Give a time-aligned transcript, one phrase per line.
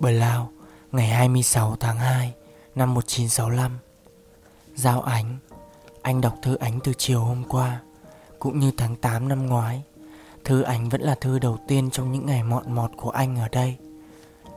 [0.00, 0.50] Bởi Lao,
[0.92, 2.34] ngày 26 tháng 2
[2.74, 3.78] năm 1965.
[4.74, 5.36] Giao Ánh,
[6.02, 7.80] anh đọc thư Ánh từ chiều hôm qua,
[8.38, 9.82] cũng như tháng 8 năm ngoái.
[10.44, 13.48] Thư Ánh vẫn là thư đầu tiên trong những ngày mọn mọt của anh ở
[13.48, 13.76] đây.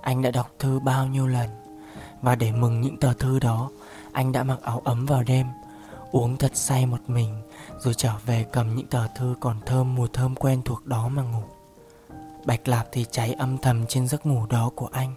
[0.02, 1.49] Anh đã đọc thư bao nhiêu lần,
[2.21, 3.69] và để mừng những tờ thư đó,
[4.11, 5.47] anh đã mặc áo ấm vào đêm,
[6.11, 7.41] uống thật say một mình,
[7.80, 11.23] rồi trở về cầm những tờ thư còn thơm mùi thơm quen thuộc đó mà
[11.23, 11.44] ngủ.
[12.45, 15.14] Bạch lạp thì cháy âm thầm trên giấc ngủ đó của anh.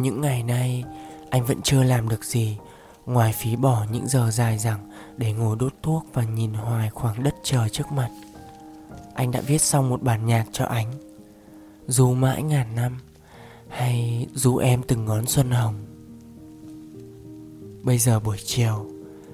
[0.00, 0.84] Những ngày nay,
[1.30, 2.58] anh vẫn chưa làm được gì.
[3.06, 7.22] Ngoài phí bỏ những giờ dài dẳng Để ngồi đốt thuốc và nhìn hoài khoảng
[7.22, 8.10] đất trời trước mặt,
[9.14, 10.92] Anh đã viết xong một bản nhạc cho ánh.
[11.86, 12.98] Dù mãi ngàn năm,
[13.68, 15.74] Hay dù em từng ngón xuân hồng,
[17.82, 18.86] Bây giờ buổi chiều,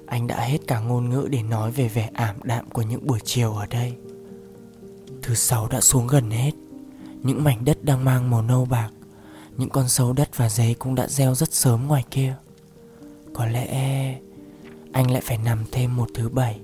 [0.05, 3.19] Anh đã hết cả ngôn ngữ để nói về vẻ ảm đạm của những buổi
[3.23, 3.93] chiều ở đây.
[5.21, 6.51] Thứ sáu đã xuống gần hết.
[7.23, 8.89] Những mảnh đất đang mang màu nâu bạc
[9.57, 12.35] những con sâu đất và giấy cũng đã gieo rất sớm ngoài kia.
[13.33, 14.15] Có lẽ
[14.91, 16.59] anh lại phải nằm thêm một thứ bảy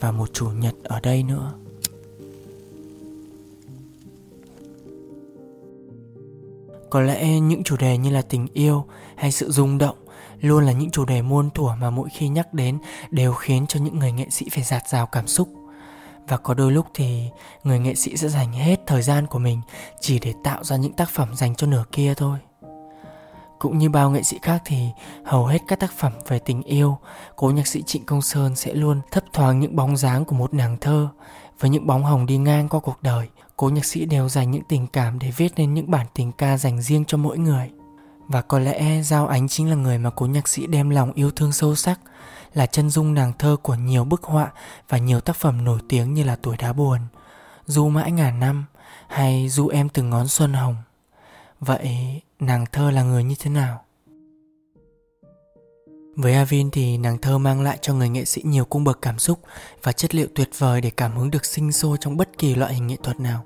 [0.00, 1.52] Và một chủ nhật ở đây nữa.
[6.90, 8.84] Có lẽ những chủ đề như là tình yêu
[9.16, 9.96] hay sự rung động
[10.40, 12.78] Luôn là những chủ đề muôn thuở mà mỗi khi nhắc đến
[13.10, 15.59] Đều khiến cho những người nghệ sĩ phải giạt rào cảm xúc
[16.28, 17.24] và có đôi lúc thì
[17.64, 19.60] người nghệ sĩ sẽ dành hết thời gian của mình
[20.00, 22.38] chỉ để tạo ra những tác phẩm dành cho nửa kia thôi.
[23.58, 24.86] Cũng như bao nghệ sĩ khác thì
[25.24, 26.98] hầu hết các tác phẩm về tình yêu,
[27.36, 30.54] cố nhạc sĩ trịnh công sơn sẽ luôn thấp thoáng những bóng dáng của một
[30.54, 31.08] nàng thơ
[31.60, 33.28] với những bóng hồng đi ngang qua cuộc đời.
[33.56, 36.58] Cố nhạc sĩ đều dành những tình cảm để viết nên những bản tình ca
[36.58, 37.70] dành riêng cho mỗi người
[38.30, 41.30] và có lẽ giao ánh chính là người mà cố nhạc sĩ đem lòng yêu
[41.30, 42.00] thương sâu sắc
[42.54, 44.52] là chân dung nàng thơ của nhiều bức họa
[44.88, 47.00] và nhiều tác phẩm nổi tiếng như là Tuổi đá buồn,
[47.66, 48.64] Du mãi ngàn năm
[49.08, 50.76] hay Du em từng ngón xuân hồng.
[51.60, 53.84] Vậy nàng thơ là người như thế nào?
[56.16, 59.18] Với Avin thì nàng thơ mang lại cho người nghệ sĩ nhiều cung bậc cảm
[59.18, 59.40] xúc
[59.82, 62.74] và chất liệu tuyệt vời để cảm hứng được sinh sôi trong bất kỳ loại
[62.74, 63.44] hình nghệ thuật nào.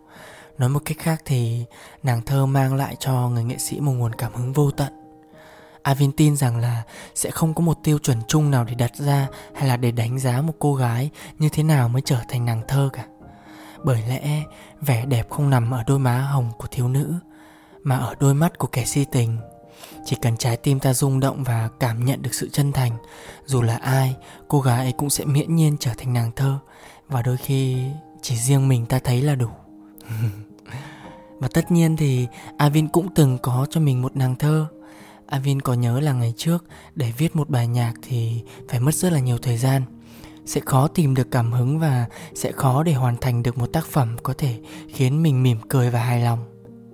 [0.59, 1.65] Nói một cách khác thì
[2.03, 4.93] nàng thơ mang lại cho người nghệ sĩ một nguồn cảm hứng vô tận.
[5.83, 6.83] Avin tin rằng là
[7.15, 10.19] sẽ không có một tiêu chuẩn chung nào để đặt ra hay là để đánh
[10.19, 13.05] giá một cô gái như thế nào mới trở thành nàng thơ cả.
[13.85, 14.43] Bởi lẽ
[14.81, 17.15] vẻ đẹp không nằm ở đôi má hồng của thiếu nữ
[17.83, 19.39] mà ở đôi mắt của kẻ si tình.
[20.05, 22.93] Chỉ cần trái tim ta rung động và cảm nhận được sự chân thành,
[23.45, 24.17] dù là ai,
[24.49, 26.59] cô gái ấy cũng sẽ miễn nhiên trở thành nàng thơ
[27.09, 27.77] và đôi khi
[28.23, 29.49] chỉ riêng mình ta thấy là đủ.
[31.39, 32.27] và tất nhiên thì
[32.57, 34.67] Avin cũng từng có cho mình một nàng thơ.
[35.27, 39.13] Avin có nhớ là ngày trước để viết một bài nhạc thì phải mất rất
[39.13, 39.83] là nhiều thời gian.
[40.47, 43.87] Sẽ khó tìm được cảm hứng và sẽ khó để hoàn thành được một tác
[43.87, 46.39] phẩm có thể khiến mình mỉm cười và hài lòng.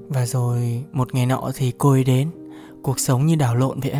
[0.08, 2.30] Và rồi một ngày nọ thì cô ấy đến.
[2.82, 3.94] Cuộc sống như đảo lộn vậy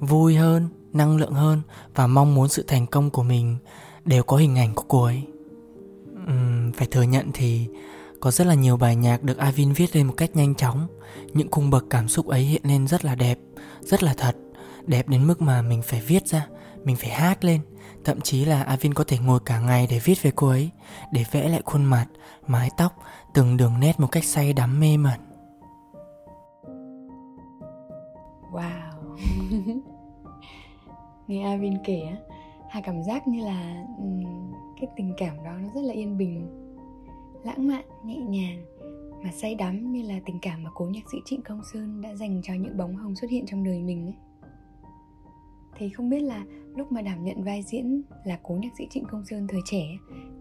[0.00, 1.60] vui hơn năng lượng hơn
[1.94, 3.56] và mong muốn sự thành công của mình
[4.04, 5.22] đều có hình ảnh của cô ấy.
[6.30, 7.66] Uhm, phải thừa nhận thì
[8.20, 10.86] có rất là nhiều bài nhạc được Avin viết lên một cách nhanh chóng.
[11.34, 13.38] Những cung bậc cảm xúc ấy hiện lên rất là đẹp,
[13.80, 14.36] rất là thật.
[14.86, 16.46] Đẹp đến mức mà mình phải viết ra,
[16.84, 17.60] mình phải hát lên.
[18.04, 20.70] Thậm chí là Avin có thể ngồi cả ngày để viết về cô ấy,
[21.12, 22.06] để vẽ lại khuôn mặt,
[22.46, 22.92] mái tóc,
[23.34, 25.20] từng đường nét một cách say đắm, mê mẩn.
[28.52, 29.16] Wow.
[31.26, 32.16] Nghe Avin kể á
[32.68, 33.84] Hà cảm giác như là
[34.80, 36.67] cái tình cảm đó nó rất là yên bình
[37.44, 38.64] lãng mạn nhẹ nhàng
[39.24, 42.14] mà say đắm như là tình cảm mà cố nhạc sĩ Trịnh Công Sơn đã
[42.14, 44.14] dành cho những bóng hồng xuất hiện trong đời mình ấy.
[45.76, 46.44] Thì không biết là
[46.76, 49.86] lúc mà đảm nhận vai diễn là cố nhạc sĩ Trịnh Công Sơn thời trẻ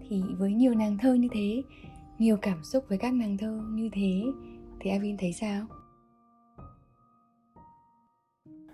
[0.10, 1.62] thì với nhiều nàng thơ như thế,
[2.20, 4.24] nhiều cảm xúc với các nàng thơ như thế
[4.80, 5.66] thì Avin thấy sao?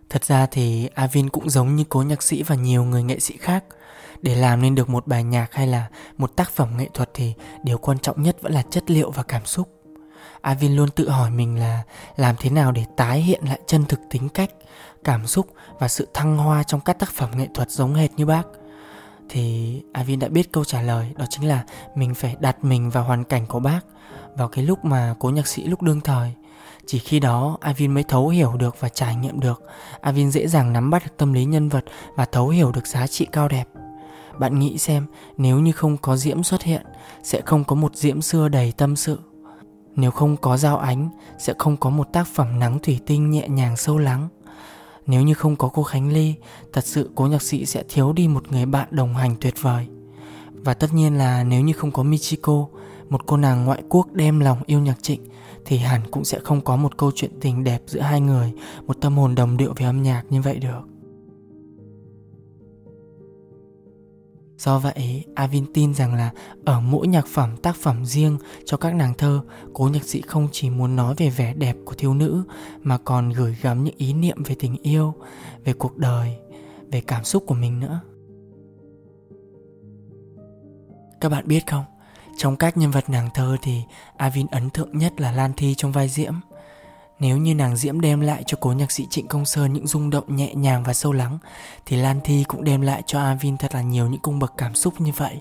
[0.10, 3.38] Thật ra thì Avin cũng giống như cố nhạc sĩ và nhiều người nghệ sĩ
[3.38, 3.66] khác
[4.24, 5.88] để làm nên được một bài nhạc hay là
[6.18, 7.34] một tác phẩm nghệ thuật thì
[7.64, 9.84] điều quan trọng nhất vẫn là chất liệu và cảm xúc
[10.44, 11.84] Avin luôn tự hỏi mình là
[12.16, 14.50] làm thế nào để tái hiện lại chân thực tính cách,
[15.04, 15.48] cảm xúc
[15.80, 18.44] và sự thăng hoa trong các tác phẩm nghệ thuật giống hệt như bác.
[19.30, 21.64] Thì Avin đã biết câu trả lời đó chính là
[21.96, 23.80] mình phải đặt mình vào hoàn cảnh của bác
[24.36, 26.34] vào cái lúc mà cố nhạc sĩ lúc đương thời.
[26.86, 29.64] Chỉ khi đó Avin mới thấu hiểu được và trải nghiệm được.
[30.02, 31.84] Avin dễ dàng nắm bắt được tâm lý nhân vật
[32.16, 33.66] và thấu hiểu được giá trị cao đẹp.
[34.40, 35.06] Bạn nghĩ xem,
[35.38, 36.82] nếu như không có Diễm xuất hiện,
[37.24, 39.20] sẽ không có một Diễm xưa đầy tâm sự.
[39.96, 41.10] Nếu không có Giao Ánh,
[41.40, 44.28] sẽ không có một tác phẩm nắng thủy tinh nhẹ nhàng sâu lắng.
[45.06, 46.36] Nếu như không có cô Khánh Ly,
[46.74, 49.88] thật sự cố nhạc sĩ sẽ thiếu đi một người bạn đồng hành tuyệt vời.
[50.52, 52.68] Và tất nhiên là nếu như không có Michiko,
[53.10, 55.22] một cô nàng ngoại quốc đem lòng yêu nhạc trịnh,
[55.66, 58.52] thì hẳn cũng sẽ không có một câu chuyện tình đẹp giữa hai người,
[58.88, 60.93] một tâm hồn đồng điệu về âm nhạc như vậy được.
[64.64, 66.32] Do vậy, Avin tin rằng là
[66.66, 69.42] ở mỗi nhạc phẩm tác phẩm riêng cho các nàng thơ,
[69.74, 72.44] cố nhạc sĩ không chỉ muốn nói về vẻ đẹp của thiếu nữ
[72.82, 75.14] mà còn gửi gắm những ý niệm về tình yêu,
[75.64, 76.38] về cuộc đời,
[76.92, 78.00] về cảm xúc của mình nữa.
[81.22, 81.84] Các bạn biết không,
[82.38, 83.82] trong các nhân vật nàng thơ thì
[84.18, 86.34] Avin ấn tượng nhất là Lan Thi trong vai Diễm–
[87.24, 90.10] nếu như nàng Diễm đem lại cho cố nhạc sĩ Trịnh Công Sơn những rung
[90.10, 91.38] động nhẹ nhàng và sâu lắng,
[91.86, 94.76] thì Lan Thi cũng đem lại cho Avin thật là nhiều những cung bậc cảm
[94.76, 95.40] xúc như vậy.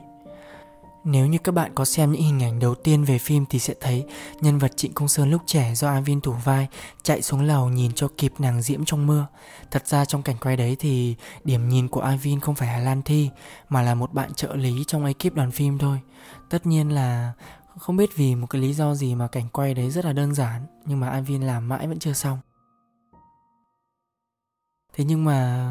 [1.05, 3.75] Nếu như các bạn có xem những hình ảnh đầu tiên về phim thì sẽ
[3.81, 4.05] thấy
[4.41, 6.67] nhân vật Trịnh Công Sơn lúc trẻ do Avin thủ vai
[7.03, 9.27] chạy xuống lầu nhìn cho kịp nàng Diễm trong mưa.
[9.71, 11.15] Thật ra trong cảnh quay đấy thì
[11.45, 13.31] điểm nhìn của Avin không phải là Lan Thi
[13.69, 15.99] mà là một bạn trợ lý trong ekip đoàn phim thôi.
[16.51, 17.33] Tất nhiên là
[17.79, 20.35] không biết vì một cái lý do gì mà cảnh quay đấy rất là đơn
[20.35, 22.39] giản Nhưng mà Avin làm mãi vẫn chưa xong
[24.95, 25.69] Thế nhưng mà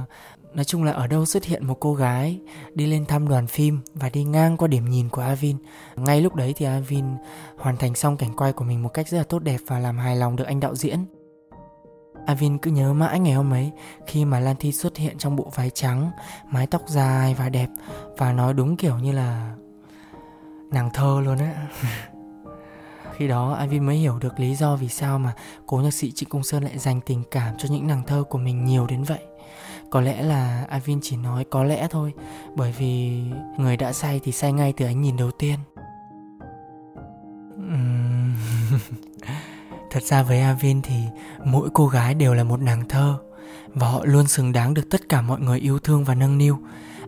[0.53, 2.39] nói chung là ở đâu xuất hiện một cô gái
[2.73, 5.57] đi lên thăm đoàn phim và đi ngang qua điểm nhìn của Avin.
[5.95, 7.05] Ngay lúc đấy thì Avin
[7.57, 9.97] hoàn thành xong cảnh quay của mình một cách rất là tốt đẹp và làm
[9.97, 11.05] hài lòng được anh đạo diễn.
[12.25, 13.71] Avin cứ nhớ mãi ngày hôm ấy
[14.07, 16.11] khi mà Lan Thi xuất hiện trong bộ váy trắng,
[16.45, 17.69] mái tóc dài và đẹp
[18.17, 19.55] và nói đúng kiểu như là
[20.71, 21.67] nàng thơ luôn á.
[23.15, 25.33] Khi đó, Ivy mới hiểu được lý do vì sao mà
[25.65, 28.37] cố nhạc sĩ Trịnh Công Sơn lại dành tình cảm cho những nàng thơ của
[28.37, 29.19] mình nhiều đến vậy.
[29.89, 32.13] Có lẽ là Ivy chỉ nói có lẽ thôi,
[32.55, 33.23] bởi vì
[33.57, 35.59] người đã say thì say ngay từ ánh nhìn đầu tiên.
[39.91, 40.95] Thật ra với Avin thì
[41.45, 43.17] mỗi cô gái đều là một nàng thơ
[43.67, 46.57] và họ luôn xứng đáng được tất cả mọi người yêu thương và nâng niu.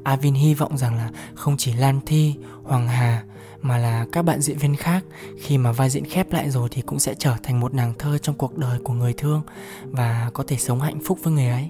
[0.04, 3.24] Avin hy vọng rằng là không chỉ Lan Thi, Hoàng Hà
[3.62, 5.04] mà là các bạn diễn viên khác
[5.42, 8.18] khi mà vai diễn khép lại rồi thì cũng sẽ trở thành một nàng thơ
[8.18, 9.42] trong cuộc đời của người thương
[9.86, 11.70] và có thể sống hạnh phúc với người ấy.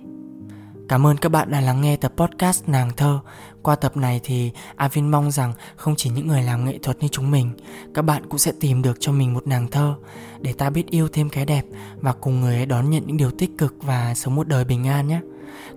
[0.89, 3.19] Cảm ơn các bạn đã lắng nghe tập podcast Nàng Thơ.
[3.61, 7.07] Qua tập này thì Avin mong rằng không chỉ những người làm nghệ thuật như
[7.07, 7.51] chúng mình,
[7.93, 9.95] các bạn cũng sẽ tìm được cho mình một nàng thơ
[10.41, 11.65] để ta biết yêu thêm cái đẹp
[11.95, 14.87] và cùng người ấy đón nhận những điều tích cực và sống một đời bình
[14.87, 15.19] an nhé.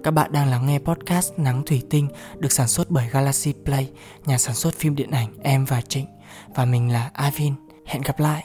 [0.05, 2.09] Các bạn đang lắng nghe podcast Nắng Thủy Tinh
[2.39, 3.91] được sản xuất bởi Galaxy Play,
[4.27, 6.07] nhà sản xuất phim điện ảnh Em và Trịnh.
[6.55, 7.55] Và mình là Avin.
[7.87, 8.45] Hẹn gặp lại.